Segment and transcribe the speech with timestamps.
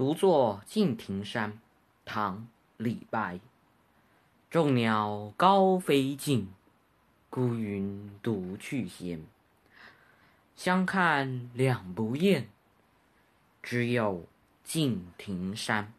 [0.00, 1.60] 独坐敬亭山
[2.06, 3.38] 唐李白。
[4.48, 6.48] 众鸟高飞尽
[7.28, 9.22] 孤云独去闲。
[10.56, 12.48] 相看两不厌
[13.62, 14.24] 只有
[14.64, 15.92] 敬亭山。